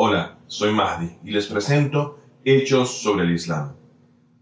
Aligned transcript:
Hola, 0.00 0.38
soy 0.46 0.72
Mahdi 0.72 1.18
y 1.24 1.32
les 1.32 1.48
presento 1.48 2.20
Hechos 2.44 3.02
sobre 3.02 3.24
el 3.24 3.32
Islam. 3.32 3.74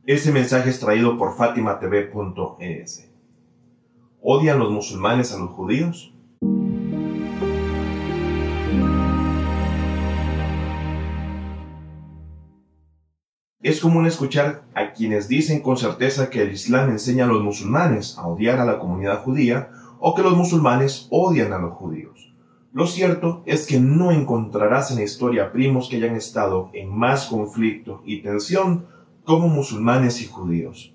Este 0.05 0.31
mensaje 0.31 0.69
es 0.69 0.79
traído 0.79 1.17
por 1.17 1.35
fatimatv.es. 1.35 3.11
¿Odian 4.21 4.59
los 4.59 4.71
musulmanes 4.71 5.33
a 5.33 5.39
los 5.39 5.49
judíos? 5.53 6.13
Es 13.63 13.81
común 13.81 14.07
escuchar 14.07 14.65
a 14.75 14.93
quienes 14.93 15.27
dicen 15.27 15.63
con 15.63 15.79
certeza 15.79 16.29
que 16.29 16.43
el 16.43 16.53
Islam 16.53 16.91
enseña 16.91 17.25
a 17.25 17.29
los 17.29 17.43
musulmanes 17.43 18.19
a 18.19 18.27
odiar 18.27 18.61
a 18.61 18.67
la 18.67 18.79
comunidad 18.79 19.23
judía 19.23 19.71
o 20.01 20.15
que 20.15 20.23
los 20.23 20.37
musulmanes 20.37 21.09
odian 21.11 21.55
a 21.55 21.59
los 21.59 21.73
judíos. 21.73 22.36
Lo 22.77 22.87
cierto 22.87 23.43
es 23.47 23.67
que 23.67 23.81
no 23.81 24.13
encontrarás 24.13 24.91
en 24.91 24.99
la 24.99 25.05
historia 25.05 25.51
primos 25.51 25.89
que 25.89 25.97
hayan 25.97 26.15
estado 26.15 26.69
en 26.75 26.95
más 26.95 27.25
conflicto 27.25 28.03
y 28.05 28.21
tensión 28.21 28.85
como 29.25 29.49
musulmanes 29.49 30.21
y 30.21 30.27
judíos. 30.27 30.95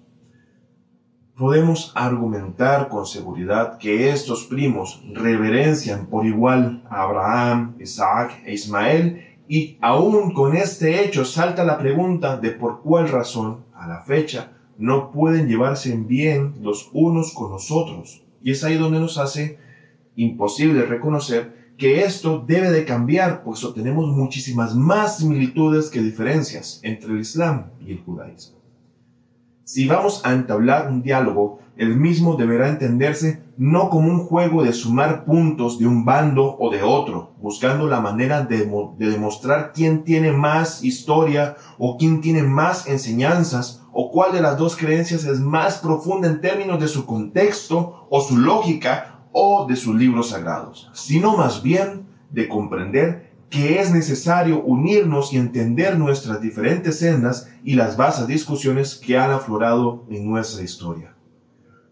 Podemos 1.36 1.92
argumentar 1.96 2.88
con 2.88 3.08
seguridad 3.08 3.80
que 3.80 4.12
estos 4.12 4.46
primos 4.46 5.04
reverencian 5.12 6.06
por 6.06 6.28
igual 6.28 6.84
a 6.88 7.02
Abraham, 7.02 7.76
Isaac 7.80 8.44
e 8.46 8.54
Ismael 8.54 9.40
y 9.48 9.80
aún 9.82 10.36
con 10.36 10.56
este 10.56 11.04
hecho 11.04 11.26
salta 11.26 11.64
la 11.64 11.80
pregunta 11.80 12.38
de 12.38 12.52
por 12.52 12.84
cuál 12.84 13.10
razón, 13.10 13.66
a 13.74 13.88
la 13.88 14.04
fecha, 14.04 14.52
no 14.78 15.12
pueden 15.12 15.48
llevarse 15.48 15.98
bien 15.98 16.54
los 16.62 16.92
unos 16.94 17.34
con 17.34 17.50
los 17.50 17.72
otros. 17.72 18.22
Y 18.44 18.52
es 18.52 18.64
ahí 18.64 18.78
donde 18.78 19.00
nos 19.00 19.18
hace 19.18 19.58
imposible 20.16 20.86
reconocer 20.86 21.61
que 21.82 22.04
esto 22.04 22.44
debe 22.46 22.70
de 22.70 22.86
cambiar, 22.86 23.42
pues 23.44 23.68
tenemos 23.74 24.06
muchísimas 24.16 24.76
más 24.76 25.18
similitudes 25.18 25.90
que 25.90 26.00
diferencias 26.00 26.80
entre 26.84 27.12
el 27.12 27.22
Islam 27.22 27.72
y 27.84 27.94
el 27.94 28.04
judaísmo. 28.04 28.60
Si 29.64 29.88
vamos 29.88 30.22
a 30.24 30.34
entablar 30.34 30.92
un 30.92 31.02
diálogo, 31.02 31.58
el 31.78 31.98
mismo 31.98 32.36
deberá 32.36 32.70
entenderse 32.70 33.42
no 33.58 33.90
como 33.90 34.10
un 34.10 34.20
juego 34.20 34.62
de 34.62 34.74
sumar 34.74 35.26
puntos 35.26 35.80
de 35.80 35.88
un 35.88 36.06
bando 36.06 36.56
o 36.60 36.70
de 36.70 36.84
otro, 36.84 37.34
buscando 37.42 37.88
la 37.88 38.00
manera 38.00 38.44
de, 38.44 38.70
demostrar 39.00 39.72
quién 39.74 40.04
tiene 40.04 40.32
más 40.32 40.84
historia 40.84 41.56
o 41.80 41.98
quién 41.98 42.22
tiene 42.22 42.44
más 42.44 42.86
enseñanzas 42.86 43.82
o 43.92 44.12
cuál 44.12 44.34
de 44.34 44.42
las 44.42 44.56
dos 44.56 44.76
creencias 44.76 45.24
es 45.24 45.40
más 45.40 45.80
profunda 45.80 46.28
en 46.28 46.42
términos 46.42 46.80
de 46.80 46.88
su 46.88 47.08
contexto 47.08 48.06
o 48.12 48.22
su 48.22 48.38
lógica 48.38 49.21
o 49.32 49.68
de 49.68 49.76
sus 49.76 49.96
libros 49.96 50.30
sagrados, 50.30 50.90
sino 50.94 51.38
más 51.38 51.64
bien 51.64 52.06
de 52.32 52.48
comprender 52.48 53.32
que 53.50 53.82
es 53.82 53.92
necesario 53.92 54.64
unirnos 54.64 55.34
y 55.34 55.38
entender 55.38 56.00
nuestras 56.00 56.42
diferentes 56.42 57.00
sendas 57.00 57.50
y 57.64 57.76
las 57.76 57.98
vastas 57.98 58.28
discusiones 58.28 58.96
que 58.96 59.18
han 59.18 59.32
aflorado 59.32 60.06
en 60.10 60.26
nuestra 60.26 60.64
historia. 60.64 61.16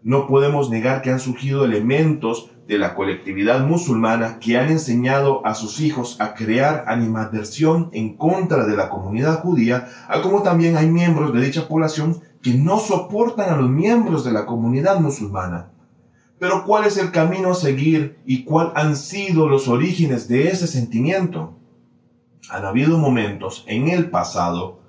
No 0.02 0.26
podemos 0.26 0.70
negar 0.70 1.02
que 1.02 1.10
han 1.10 1.20
surgido 1.20 1.66
elementos 1.66 2.50
de 2.66 2.78
la 2.78 2.94
colectividad 2.94 3.66
musulmana 3.66 4.38
que 4.38 4.56
han 4.56 4.70
enseñado 4.70 5.44
a 5.44 5.54
sus 5.54 5.80
hijos 5.80 6.18
a 6.18 6.32
crear 6.32 6.84
animadversión 6.86 7.90
en 7.92 8.16
contra 8.16 8.64
de 8.64 8.76
la 8.76 8.88
comunidad 8.88 9.42
judía, 9.42 9.88
a 10.08 10.22
como 10.22 10.42
también 10.42 10.78
hay 10.78 10.88
miembros 10.88 11.34
de 11.34 11.42
dicha 11.42 11.68
población 11.68 12.22
que 12.40 12.54
no 12.54 12.78
soportan 12.78 13.52
a 13.52 13.56
los 13.56 13.68
miembros 13.68 14.24
de 14.24 14.32
la 14.32 14.46
comunidad 14.46 14.98
musulmana 15.00 15.72
pero 16.40 16.64
¿cuál 16.64 16.86
es 16.86 16.96
el 16.96 17.12
camino 17.12 17.50
a 17.50 17.54
seguir 17.54 18.18
y 18.24 18.44
cuál 18.44 18.72
han 18.74 18.96
sido 18.96 19.46
los 19.46 19.68
orígenes 19.68 20.26
de 20.26 20.48
ese 20.48 20.66
sentimiento? 20.66 21.58
Han 22.50 22.64
habido 22.64 22.96
momentos 22.96 23.62
en 23.68 23.88
el 23.88 24.08
pasado 24.08 24.80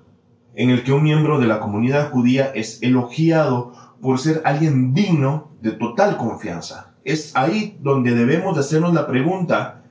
en 0.54 0.70
el 0.70 0.82
que 0.82 0.92
un 0.92 1.02
miembro 1.02 1.38
de 1.38 1.46
la 1.46 1.60
comunidad 1.60 2.10
judía 2.10 2.46
es 2.54 2.82
elogiado 2.82 3.74
por 4.00 4.18
ser 4.18 4.40
alguien 4.46 4.94
digno 4.94 5.50
de 5.60 5.72
total 5.72 6.16
confianza. 6.16 6.94
Es 7.04 7.36
ahí 7.36 7.78
donde 7.82 8.14
debemos 8.14 8.54
de 8.54 8.60
hacernos 8.60 8.94
la 8.94 9.06
pregunta 9.06 9.84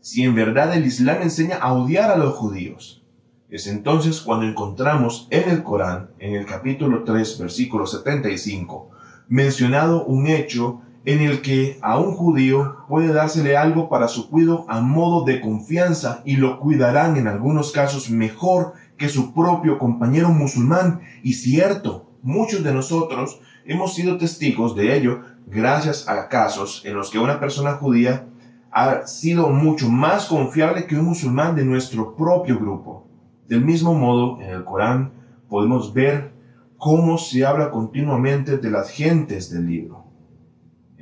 si 0.00 0.22
en 0.22 0.34
verdad 0.34 0.74
el 0.74 0.86
Islam 0.86 1.20
enseña 1.20 1.56
a 1.56 1.74
odiar 1.74 2.10
a 2.10 2.16
los 2.16 2.34
judíos. 2.34 3.04
Es 3.50 3.66
entonces 3.66 4.22
cuando 4.22 4.46
encontramos 4.46 5.28
en 5.30 5.50
el 5.50 5.62
Corán, 5.62 6.10
en 6.18 6.34
el 6.34 6.46
capítulo 6.46 7.04
3, 7.04 7.38
versículo 7.40 7.86
75, 7.86 8.90
mencionado 9.28 10.04
un 10.04 10.26
hecho 10.28 10.80
en 11.04 11.20
el 11.20 11.42
que 11.42 11.78
a 11.82 11.98
un 11.98 12.12
judío 12.12 12.76
puede 12.88 13.12
dársele 13.12 13.56
algo 13.56 13.88
para 13.88 14.08
su 14.08 14.30
cuidado 14.30 14.64
a 14.68 14.80
modo 14.80 15.24
de 15.24 15.40
confianza 15.40 16.22
y 16.24 16.36
lo 16.36 16.58
cuidarán 16.60 17.16
en 17.16 17.28
algunos 17.28 17.72
casos 17.72 18.10
mejor 18.10 18.72
que 18.96 19.08
su 19.08 19.34
propio 19.34 19.78
compañero 19.78 20.30
musulmán. 20.30 21.00
Y 21.22 21.34
cierto, 21.34 22.10
muchos 22.22 22.62
de 22.64 22.72
nosotros 22.72 23.40
hemos 23.66 23.94
sido 23.94 24.16
testigos 24.16 24.74
de 24.74 24.96
ello 24.96 25.20
gracias 25.46 26.08
a 26.08 26.28
casos 26.28 26.82
en 26.84 26.94
los 26.94 27.10
que 27.10 27.18
una 27.18 27.38
persona 27.38 27.72
judía 27.74 28.26
ha 28.70 29.06
sido 29.06 29.50
mucho 29.50 29.88
más 29.88 30.26
confiable 30.26 30.86
que 30.86 30.96
un 30.96 31.04
musulmán 31.04 31.54
de 31.54 31.64
nuestro 31.64 32.16
propio 32.16 32.58
grupo. 32.58 33.06
Del 33.46 33.60
mismo 33.60 33.94
modo, 33.94 34.40
en 34.40 34.50
el 34.50 34.64
Corán 34.64 35.12
podemos 35.48 35.92
ver 35.92 36.32
cómo 36.78 37.18
se 37.18 37.44
habla 37.44 37.70
continuamente 37.70 38.58
de 38.58 38.70
las 38.70 38.90
gentes 38.90 39.50
del 39.50 39.66
libro. 39.66 40.03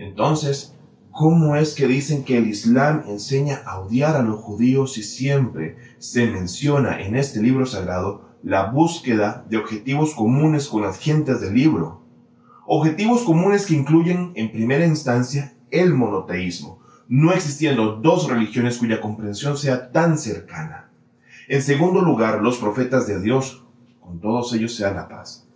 Entonces, 0.03 0.75
¿cómo 1.13 1.55
es 1.55 1.75
que 1.75 1.87
dicen 1.87 2.25
que 2.25 2.37
el 2.37 2.49
Islam 2.49 3.05
enseña 3.07 3.63
a 3.65 3.79
odiar 3.79 4.17
a 4.17 4.23
los 4.23 4.41
judíos 4.41 4.95
si 4.95 5.05
siempre 5.05 5.77
se 5.99 6.27
menciona 6.27 7.01
en 7.01 7.15
este 7.15 7.41
libro 7.41 7.67
sagrado 7.67 8.29
la 8.43 8.73
búsqueda 8.73 9.45
de 9.49 9.59
objetivos 9.59 10.15
comunes 10.15 10.67
con 10.67 10.83
las 10.83 10.99
gentes 10.99 11.41
del 11.41 11.55
libro? 11.55 12.03
Objetivos 12.67 13.23
comunes 13.23 13.65
que 13.65 13.75
incluyen, 13.75 14.33
en 14.35 14.51
primera 14.51 14.85
instancia, 14.85 15.55
el 15.71 15.95
monoteísmo, 15.95 16.81
no 17.07 17.33
existiendo 17.33 17.95
dos 17.97 18.29
religiones 18.29 18.79
cuya 18.79 19.01
comprensión 19.01 19.57
sea 19.57 19.93
tan 19.93 20.19
cercana. 20.19 20.91
En 21.47 21.63
segundo 21.63 22.01
lugar, 22.01 22.43
los 22.43 22.59
profetas 22.59 23.07
de 23.07 23.21
Dios, 23.21 23.65
con 24.01 24.21
todos 24.21 24.53
ellos 24.53 24.75
sea 24.75 24.93
la 24.93 25.09
paz 25.09 25.47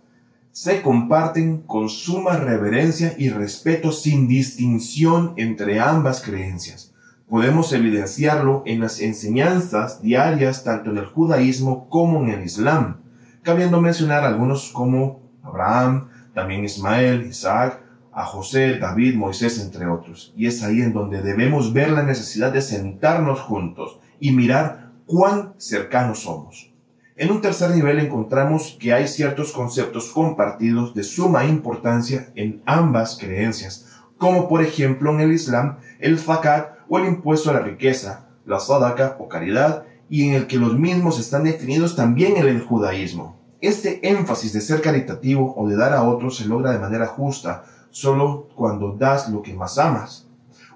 se 0.57 0.81
comparten 0.81 1.61
con 1.61 1.87
suma 1.87 2.35
reverencia 2.37 3.13
y 3.15 3.29
respeto 3.29 3.91
sin 3.91 4.27
distinción 4.27 5.33
entre 5.37 5.79
ambas 5.79 6.19
creencias. 6.19 6.95
Podemos 7.29 7.71
evidenciarlo 7.73 8.63
en 8.65 8.79
las 8.79 8.99
enseñanzas 8.99 10.01
diarias 10.01 10.63
tanto 10.63 10.89
en 10.89 10.97
el 10.97 11.05
judaísmo 11.05 11.87
como 11.89 12.23
en 12.23 12.29
el 12.29 12.43
islam, 12.43 13.01
cabiendo 13.43 13.79
mencionar 13.81 14.23
algunos 14.23 14.71
como 14.71 15.19
Abraham, 15.43 16.07
también 16.33 16.63
Ismael, 16.63 17.27
Isaac, 17.27 17.83
a 18.11 18.25
José, 18.25 18.79
David, 18.79 19.13
Moisés, 19.13 19.59
entre 19.59 19.85
otros. 19.85 20.33
Y 20.35 20.47
es 20.47 20.63
ahí 20.63 20.81
en 20.81 20.91
donde 20.91 21.21
debemos 21.21 21.71
ver 21.71 21.91
la 21.91 22.01
necesidad 22.01 22.51
de 22.51 22.63
sentarnos 22.63 23.41
juntos 23.41 23.99
y 24.19 24.31
mirar 24.31 24.89
cuán 25.05 25.53
cercanos 25.59 26.21
somos. 26.23 26.73
En 27.19 27.31
un 27.31 27.41
tercer 27.41 27.71
nivel 27.71 27.97
encontramos 27.97 28.77
que 28.79 28.93
hay 28.93 29.07
ciertos 29.07 29.51
conceptos 29.51 30.11
compartidos 30.11 30.93
de 30.93 31.01
suma 31.03 31.45
importancia 31.45 32.31
en 32.35 32.61
ambas 32.67 33.17
creencias, 33.19 33.87
como 34.19 34.47
por 34.47 34.61
ejemplo 34.61 35.11
en 35.11 35.21
el 35.21 35.31
Islam 35.31 35.77
el 35.99 36.19
fakat 36.19 36.77
o 36.87 36.99
el 36.99 37.07
impuesto 37.07 37.49
a 37.49 37.53
la 37.53 37.61
riqueza, 37.61 38.27
la 38.45 38.59
sadaka 38.59 39.17
o 39.19 39.27
caridad, 39.27 39.85
y 40.11 40.27
en 40.27 40.35
el 40.35 40.45
que 40.45 40.57
los 40.57 40.77
mismos 40.77 41.19
están 41.19 41.45
definidos 41.45 41.95
también 41.95 42.37
en 42.37 42.47
el 42.47 42.61
judaísmo. 42.61 43.35
Este 43.61 44.07
énfasis 44.07 44.53
de 44.53 44.61
ser 44.61 44.81
caritativo 44.81 45.55
o 45.57 45.67
de 45.67 45.75
dar 45.75 45.93
a 45.93 46.03
otros 46.03 46.37
se 46.37 46.45
logra 46.45 46.71
de 46.71 46.77
manera 46.77 47.07
justa 47.07 47.63
solo 47.89 48.47
cuando 48.53 48.91
das 48.91 49.27
lo 49.29 49.41
que 49.41 49.55
más 49.55 49.79
amas. 49.79 50.26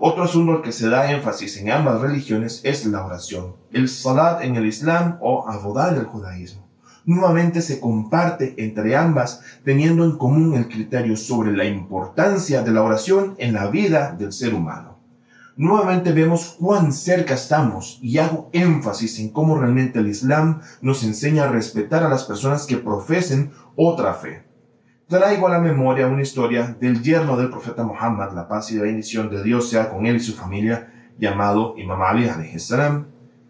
Otro 0.03 0.23
asunto 0.23 0.53
al 0.53 0.62
que 0.63 0.72
se 0.72 0.89
da 0.89 1.12
énfasis 1.12 1.57
en 1.57 1.69
ambas 1.69 2.01
religiones 2.01 2.62
es 2.63 2.88
la 2.88 3.06
oración, 3.06 3.53
el 3.72 3.88
salat 3.88 4.41
en 4.41 4.56
el 4.56 4.66
Islam 4.66 5.19
o 5.22 5.47
avodah 5.47 5.89
en 5.89 5.98
el 5.98 6.06
judaísmo. 6.06 6.68
Nuevamente 7.06 7.62
se 7.62 7.80
comparte 7.80 8.56
entre 8.57 8.95
ambas 8.95 9.42
teniendo 9.63 10.03
en 10.03 10.18
común 10.18 10.56
el 10.56 10.68
criterio 10.69 11.15
sobre 11.15 11.56
la 11.56 11.65
importancia 11.65 12.63
de 12.63 12.71
la 12.71 12.81
oración 12.81 13.36
en 13.38 13.53
la 13.53 13.68
vida 13.68 14.15
del 14.18 14.33
ser 14.33 14.56
humano. 14.56 14.98
Nuevamente 15.56 16.13
vemos 16.13 16.56
cuán 16.59 16.94
cerca 16.94 17.36
estamos 17.36 18.00
y 18.01 18.18
hago 18.18 18.50
énfasis 18.54 19.19
en 19.19 19.30
cómo 19.30 19.59
realmente 19.59 20.00
el 20.00 20.07
Islam 20.07 20.62
nos 20.81 21.04
enseña 21.04 21.44
a 21.44 21.51
respetar 21.51 22.04
a 22.04 22.09
las 22.09 22.24
personas 22.24 22.65
que 22.65 22.77
profesen 22.77 23.51
otra 23.75 24.15
fe 24.15 24.50
traigo 25.12 25.46
a 25.46 25.52
la 25.52 25.60
memoria 25.60 26.08
una 26.08 26.22
historia 26.22 26.74
del 26.80 27.02
yerno 27.02 27.36
del 27.36 27.50
profeta 27.50 27.84
Muhammad, 27.84 28.31
la 28.34 28.48
paz 28.48 28.72
y 28.72 28.78
la 28.78 28.84
bendición 28.84 29.30
de 29.30 29.44
Dios 29.44 29.69
sea 29.69 29.90
con 29.90 30.06
él 30.06 30.16
y 30.16 30.19
su 30.22 30.31
familia, 30.31 30.90
llamado 31.19 31.75
Imam 31.78 32.02
Ali 32.02 32.30
salam. 32.58 33.08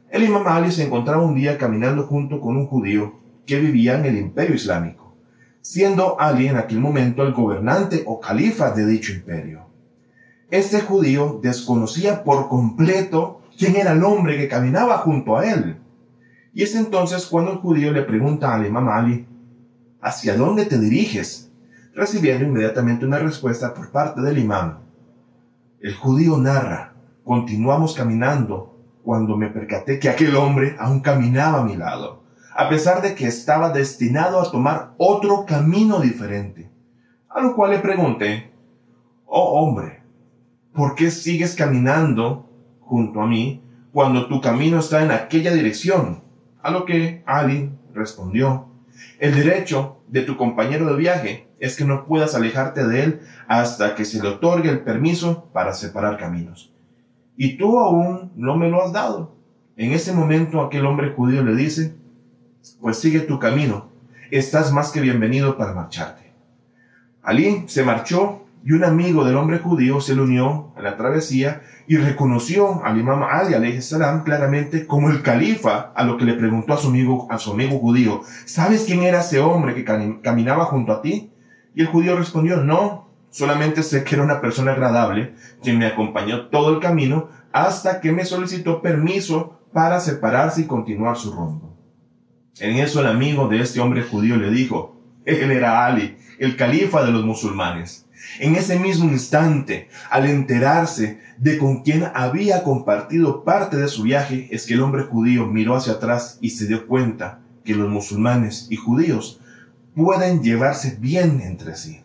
El 0.10 0.24
Imam 0.24 0.48
Ali 0.48 0.72
se 0.72 0.84
encontraba 0.84 1.22
un 1.22 1.36
día 1.36 1.60
caminando 1.60 2.08
junto 2.08 2.42
con 2.42 2.58
un 2.58 2.66
judío 2.66 3.14
que 3.46 3.60
vivía 3.60 4.00
en 4.00 4.06
el 4.06 4.18
imperio 4.18 4.56
islámico, 4.56 5.16
siendo 5.62 6.20
Ali 6.20 6.48
en 6.48 6.58
aquel 6.58 6.80
momento 6.80 7.22
el 7.22 7.32
gobernante 7.32 8.02
o 8.08 8.20
califa 8.20 8.72
de 8.72 8.88
dicho 8.88 9.14
imperio. 9.14 9.68
Este 10.50 10.82
judío 10.82 11.40
desconocía 11.44 12.24
por 12.24 12.50
completo 12.50 13.44
quién 13.56 13.76
era 13.76 13.92
el 13.92 14.04
hombre 14.04 14.36
que 14.36 14.48
caminaba 14.48 14.98
junto 14.98 15.38
a 15.38 15.46
él. 15.46 15.78
Y 16.56 16.64
es 16.64 16.74
entonces 16.74 17.28
cuando 17.28 17.52
el 17.52 17.58
judío 17.60 17.92
le 17.92 18.02
pregunta 18.02 18.52
al 18.52 18.66
imam 18.66 18.90
Ali, 18.90 19.28
¿hacia 20.02 20.36
dónde 20.36 20.66
te 20.66 20.80
diriges? 20.80 21.51
Recibiendo 21.94 22.46
inmediatamente 22.46 23.06
una 23.06 23.20
respuesta 23.20 23.74
por 23.74 23.92
parte 23.92 24.22
del 24.22 24.38
imam. 24.38 24.80
El 25.82 25.94
judío 25.94 26.38
narra, 26.38 26.94
continuamos 27.26 27.96
caminando 27.96 28.80
cuando 29.04 29.36
me 29.36 29.50
percaté 29.50 30.00
que 30.00 30.08
aquel 30.08 30.38
hombre 30.38 30.78
aún 30.80 31.02
caminaba 31.02 31.60
a 31.60 31.64
mi 31.66 31.76
lado, 31.76 32.24
a 32.56 32.70
pesar 32.70 33.02
de 33.02 33.14
que 33.14 33.28
estaba 33.28 33.72
destinado 33.72 34.40
a 34.40 34.50
tomar 34.50 34.94
otro 34.98 35.46
camino 35.46 36.00
diferente. 36.00 36.72
A 37.28 37.42
lo 37.42 37.56
cual 37.56 37.72
le 37.72 37.80
pregunté, 37.80 38.54
oh 39.26 39.60
hombre, 39.60 40.02
¿por 40.74 40.96
qué 40.96 41.12
sigues 41.12 41.56
caminando 41.56 42.50
junto 42.80 43.22
a 43.22 43.28
mí 43.28 43.66
cuando 43.92 44.28
tu 44.28 44.40
camino 44.40 44.80
está 44.80 45.04
en 45.04 45.12
aquella 45.12 45.54
dirección? 45.54 46.24
A 46.62 46.72
lo 46.72 46.86
que 46.86 47.22
Ali 47.26 47.70
respondió, 47.94 48.71
el 49.20 49.36
derecho 49.36 49.98
de 50.08 50.22
tu 50.22 50.38
compañero 50.38 50.88
de 50.88 50.96
viaje 50.96 51.48
es 51.60 51.76
que 51.76 51.86
no 51.86 52.06
puedas 52.06 52.36
alejarte 52.36 52.88
de 52.88 53.04
él 53.04 53.22
hasta 53.48 53.96
que 53.96 54.06
se 54.06 54.22
le 54.22 54.30
otorgue 54.30 54.70
el 54.70 54.82
permiso 54.82 55.50
para 55.54 55.74
separar 55.74 56.18
caminos. 56.18 56.74
Y 57.38 57.58
tú 57.58 57.80
aún 57.80 58.32
no 58.36 58.56
me 58.58 58.70
lo 58.70 58.84
has 58.84 58.92
dado. 58.92 59.36
En 59.78 59.94
ese 59.94 60.12
momento 60.12 60.62
aquel 60.62 60.86
hombre 60.86 61.12
judío 61.12 61.44
le 61.44 61.56
dice, 61.56 61.96
pues 62.80 62.98
sigue 62.98 63.22
tu 63.22 63.40
camino, 63.40 63.90
estás 64.32 64.72
más 64.72 64.92
que 64.92 65.02
bienvenido 65.02 65.58
para 65.58 65.74
marcharte. 65.74 66.32
Ali 67.24 67.66
se 67.68 67.84
marchó 67.84 68.46
y 68.64 68.74
un 68.74 68.84
amigo 68.84 69.24
del 69.26 69.38
hombre 69.38 69.60
judío 69.60 70.02
se 70.02 70.16
le 70.16 70.22
unió 70.22 70.74
a 70.78 70.82
la 70.82 70.96
travesía 70.96 71.62
y 71.88 71.98
reconoció 71.98 72.84
al 72.86 73.00
imam 73.00 73.24
Ali 73.24 73.82
salam 73.82 74.24
claramente 74.24 74.86
como 74.86 75.10
el 75.10 75.24
califa, 75.24 75.92
a 75.96 76.04
lo 76.04 76.18
que 76.18 76.26
le 76.26 76.36
preguntó 76.36 76.74
a 76.74 76.78
su 76.78 76.90
amigo, 76.90 77.28
a 77.32 77.40
su 77.40 77.52
amigo 77.52 77.80
judío, 77.80 78.22
¿sabes 78.46 78.84
quién 78.86 79.04
era 79.04 79.22
ese 79.22 79.40
hombre 79.40 79.74
que 79.74 79.84
caminaba 80.22 80.66
junto 80.66 80.92
a 80.92 81.02
ti? 81.02 81.32
Y 81.74 81.82
el 81.82 81.88
judío 81.88 82.18
respondió, 82.18 82.58
no, 82.58 83.10
solamente 83.30 83.82
sé 83.82 84.04
que 84.04 84.16
era 84.16 84.24
una 84.24 84.42
persona 84.42 84.74
agradable, 84.74 85.34
quien 85.64 85.80
me 85.80 85.88
acompañó 85.88 86.48
todo 86.48 86.74
el 86.74 86.80
camino 86.80 87.30
hasta 87.52 88.00
que 88.00 88.12
me 88.12 88.26
solicitó 88.26 88.82
permiso 88.82 89.60
para 89.74 90.00
separarse 90.00 90.62
y 90.62 90.66
continuar 90.66 91.18
su 91.18 91.32
rumbo. 91.34 91.78
En 92.60 92.78
eso 92.78 93.00
el 93.00 93.08
amigo 93.08 93.48
de 93.48 93.62
este 93.62 93.80
hombre 93.80 94.04
judío 94.04 94.36
le 94.36 94.52
dijo, 94.52 95.01
él 95.26 95.52
era 95.52 95.86
Ali, 95.86 96.18
el 96.40 96.56
califa 96.56 97.04
de 97.04 97.12
los 97.12 97.24
musulmanes. 97.24 98.08
En 98.40 98.56
ese 98.56 98.80
mismo 98.80 99.10
instante, 99.10 99.90
al 100.10 100.26
enterarse 100.28 101.20
de 101.38 101.58
con 101.58 101.84
quién 101.84 102.06
había 102.14 102.64
compartido 102.64 103.44
parte 103.44 103.78
de 103.78 103.88
su 103.88 104.04
viaje, 104.04 104.48
es 104.52 104.66
que 104.66 104.76
el 104.76 104.82
hombre 104.82 105.04
judío 105.04 105.48
miró 105.48 105.76
hacia 105.76 105.94
atrás 105.94 106.38
y 106.42 106.52
se 106.52 106.68
dio 106.68 106.88
cuenta 106.88 107.40
que 107.64 107.76
los 107.76 107.90
musulmanes 107.90 108.68
y 108.70 108.76
judíos 108.76 109.42
pueden 109.96 110.42
llevarse 110.42 110.98
bien 111.00 111.42
entre 111.42 111.76
sí. 111.76 112.02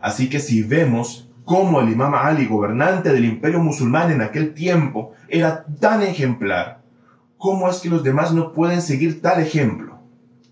Así 0.00 0.28
que 0.28 0.40
si 0.40 0.62
vemos 0.62 1.30
cómo 1.44 1.80
el 1.80 1.90
imam 1.90 2.14
Ali, 2.14 2.46
gobernante 2.46 3.12
del 3.12 3.24
imperio 3.24 3.60
musulmán 3.60 4.10
en 4.10 4.22
aquel 4.22 4.54
tiempo, 4.54 5.12
era 5.28 5.64
tan 5.80 6.02
ejemplar, 6.02 6.82
¿cómo 7.36 7.70
es 7.70 7.78
que 7.78 7.88
los 7.88 8.02
demás 8.02 8.32
no 8.32 8.52
pueden 8.52 8.82
seguir 8.82 9.22
tal 9.22 9.40
ejemplo? 9.40 9.98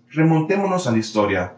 Remontémonos 0.09 0.87
a 0.87 0.91
la 0.91 0.97
historia 0.97 1.56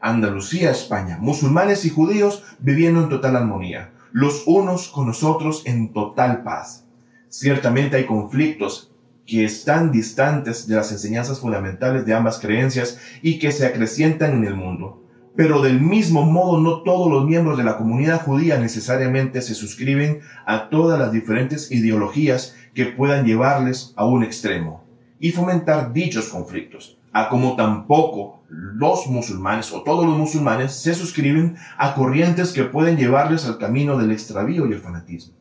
Andalucía, 0.00 0.70
España, 0.70 1.18
musulmanes 1.20 1.84
y 1.84 1.90
judíos 1.90 2.44
viviendo 2.60 3.02
en 3.02 3.08
total 3.08 3.34
armonía, 3.34 3.90
los 4.12 4.44
unos 4.46 4.88
con 4.88 5.08
los 5.08 5.24
otros 5.24 5.66
en 5.66 5.92
total 5.92 6.44
paz. 6.44 6.86
Ciertamente 7.28 7.96
hay 7.96 8.06
conflictos 8.06 8.92
que 9.26 9.44
están 9.44 9.90
distantes 9.90 10.68
de 10.68 10.76
las 10.76 10.92
enseñanzas 10.92 11.40
fundamentales 11.40 12.06
de 12.06 12.14
ambas 12.14 12.38
creencias 12.38 12.98
y 13.22 13.40
que 13.40 13.50
se 13.50 13.66
acrecientan 13.66 14.34
en 14.34 14.44
el 14.44 14.54
mundo. 14.54 15.02
Pero 15.34 15.60
del 15.60 15.80
mismo 15.80 16.24
modo 16.24 16.60
no 16.60 16.82
todos 16.82 17.10
los 17.10 17.26
miembros 17.26 17.58
de 17.58 17.64
la 17.64 17.76
comunidad 17.76 18.22
judía 18.22 18.56
necesariamente 18.58 19.42
se 19.42 19.54
suscriben 19.54 20.20
a 20.46 20.68
todas 20.70 20.98
las 20.98 21.12
diferentes 21.12 21.72
ideologías 21.72 22.54
que 22.72 22.86
puedan 22.86 23.26
llevarles 23.26 23.92
a 23.96 24.06
un 24.06 24.22
extremo 24.22 24.84
y 25.18 25.32
fomentar 25.32 25.92
dichos 25.92 26.28
conflictos 26.28 26.97
a 27.12 27.28
como 27.28 27.56
tampoco 27.56 28.42
los 28.48 29.06
musulmanes 29.06 29.72
o 29.72 29.82
todos 29.82 30.06
los 30.06 30.16
musulmanes 30.16 30.72
se 30.72 30.94
suscriben 30.94 31.56
a 31.76 31.94
corrientes 31.94 32.52
que 32.52 32.64
pueden 32.64 32.96
llevarles 32.96 33.46
al 33.46 33.58
camino 33.58 33.98
del 33.98 34.12
extravío 34.12 34.66
y 34.66 34.72
el 34.72 34.80
fanatismo. 34.80 35.34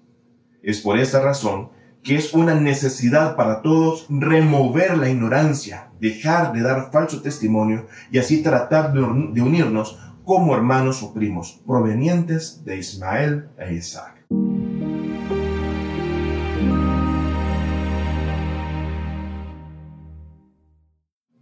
Es 0.61 0.81
por 0.81 0.99
esta 0.99 1.21
razón 1.21 1.69
que 2.03 2.15
es 2.15 2.33
una 2.33 2.55
necesidad 2.55 3.35
para 3.35 3.61
todos 3.61 4.05
remover 4.09 4.97
la 4.97 5.09
ignorancia, 5.09 5.89
dejar 5.99 6.53
de 6.53 6.61
dar 6.61 6.91
falso 6.91 7.21
testimonio 7.21 7.87
y 8.11 8.17
así 8.17 8.41
tratar 8.41 8.93
de, 8.93 9.01
unirnos 9.01 9.99
como 10.23 10.55
hermanos 10.55 11.03
o 11.03 11.13
primos 11.13 11.61
provenientes 11.65 12.63
de 12.63 12.77
Ismael 12.77 13.49
e 13.57 13.73
Isaac. 13.73 14.16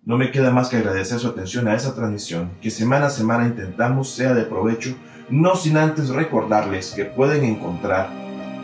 No 0.06 0.20
me 0.20 0.30
queda 0.30 0.52
más 0.52 0.70
que 0.70 0.78
agradecer 0.78 1.18
su 1.18 1.28
atención 1.30 1.68
a 1.68 1.74
esa 1.74 1.96
transmisión 1.96 2.52
que 2.62 2.70
semana 2.70 3.08
a 3.08 3.10
semana 3.10 3.48
intentamos 3.48 4.12
sea 4.12 4.36
de 4.36 4.44
provecho, 4.44 4.96
no 5.32 5.56
sin 5.56 5.78
antes 5.78 6.10
recordarles 6.10 6.92
que 6.92 7.06
pueden 7.06 7.44
encontrar 7.44 8.10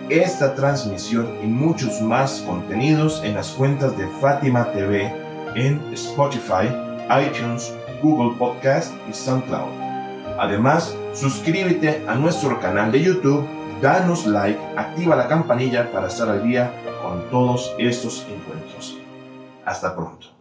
esta 0.10 0.54
transmisión 0.54 1.28
y 1.44 1.48
muchos 1.48 2.00
más 2.00 2.44
contenidos 2.46 3.24
en 3.24 3.34
las 3.34 3.50
cuentas 3.54 3.98
de 3.98 4.08
Fátima 4.22 4.72
TV 4.72 5.12
en 5.56 5.82
Spotify, 5.94 6.70
iTunes, 7.26 7.74
Google 8.04 8.38
Podcast 8.38 8.94
y 9.10 9.14
SoundCloud. 9.14 9.72
Además, 10.38 10.96
suscríbete 11.16 12.06
a 12.08 12.14
nuestro 12.14 12.60
canal 12.60 12.92
de 12.92 13.02
YouTube, 13.02 13.48
danos 13.82 14.28
like, 14.28 14.60
activa 14.78 15.16
la 15.16 15.28
campanilla 15.28 15.92
para 15.92 16.06
estar 16.06 16.30
al 16.30 16.44
día 16.44 16.72
con 17.02 17.28
todos 17.32 17.74
estos 17.80 18.28
encuentros. 18.30 19.00
Hasta 19.66 19.96
pronto 19.96 20.41